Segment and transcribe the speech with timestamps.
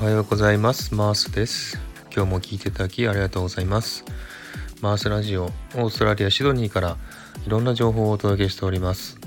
[0.00, 0.94] おはようございます。
[0.94, 1.78] マースです。
[2.10, 4.06] 今日も聞いていただきありがとうございます。
[4.80, 6.96] マースラジオオーストラリアシドニーから
[7.46, 9.18] いろんな情報をお届けしております。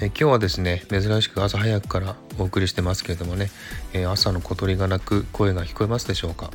[0.00, 3.50] え今日はですね珍しく朝早くからお送りしてますけれどもね、
[3.92, 6.52] え朝の小鳥が鳴く声が聞こえますでしょうか、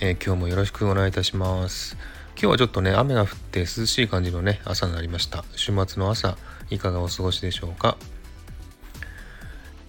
[0.00, 1.98] え今日もよろしくお願いいたします。
[2.36, 5.44] 今日はちょっとね雨が降って涼しい感じのね朝になりました。
[5.56, 6.38] 週末の朝
[6.70, 7.98] いかがお過ごしでしょうか。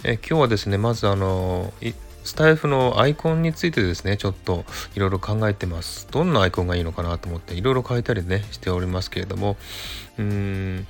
[0.07, 1.73] え今日はですねまずあの
[2.23, 4.63] スタイフのアイコンについてですねちょっと
[4.95, 9.57] いろいろ考えてますどんなアイコンがいいのかなと思っていろいろ書いたりねしておりますけれども
[10.19, 10.87] うん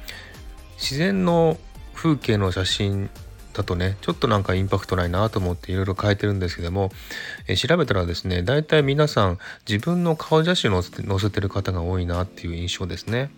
[0.76, 1.58] 自然の
[1.94, 3.10] 風景の写真
[3.54, 6.92] だとねちょっとなんかインパクトないなと思っていろいろ変えてるんですけども、
[7.48, 13.32] え調べたらですね大体皆さん自分の顔写真を載せてる方が多いなっていう印象ですね。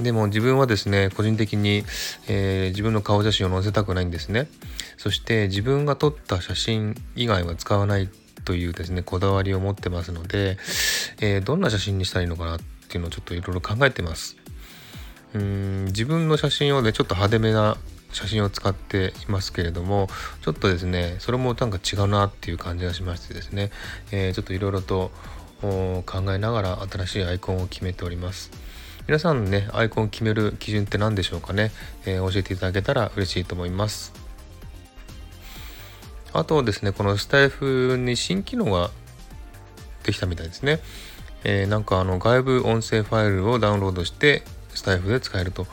[0.00, 1.84] でも自分はですね個人的に、
[2.28, 4.48] えー、自分の顔写真を載せたくないんですね。
[4.96, 8.08] そして自分が撮った写真以外は使わない
[8.44, 10.58] というですねこだわりを持ってますので、
[11.20, 14.36] えー、どんな写真にしたらいいのかなっていうのをちょっといろいろ考えてます。
[15.34, 17.76] うん自分の写真をねちょっと派手めな
[18.12, 20.08] 写真を使っていますけれども
[20.40, 23.70] ちょっとですねそれもなんか違うなっていう感じがしましてですね、
[24.12, 25.10] えー、ちょっといろいろと
[25.60, 28.50] 考えながら新しいアイコンを決めております。
[29.06, 31.70] 皆さんのねアイコンを決める基準って何でしょうかね、
[32.06, 34.12] えー、教えていただけたら嬉しいと思います
[36.32, 38.90] あとですねこのスタイフに新機能が
[40.02, 40.80] できたみたいですね、
[41.44, 44.42] えー、なんかあの外部音声ファイルをダウンロードして
[44.74, 45.66] スタイフで使えると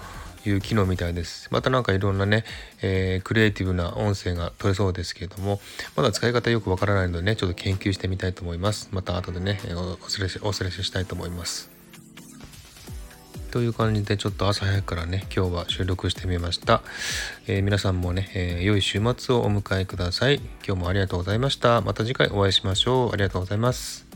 [0.45, 1.47] いう機能みたいです。
[1.51, 2.43] またなんかいろんなね、
[2.81, 5.61] えー、クリエイティブな音声が取れそうですけれども、
[5.95, 8.89] まだ使い方よくわからないのでね、ちょっと研究してみたいと思います。
[8.91, 9.59] また後でね、
[10.05, 11.72] お知らせ、お知らせしたいと思います。
[13.53, 16.81] という感じでちょっと朝早くからね今日は収録してみました、
[17.45, 20.41] えー、皆さんもね、えー、良い週末をお迎えください。
[20.65, 21.81] 今日もありがとうございました。
[21.81, 23.13] また次回お会いしましょう。
[23.13, 24.12] ありがとうございます。